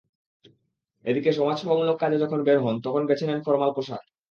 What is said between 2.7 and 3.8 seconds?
তখন বেছে নেন ফরমাল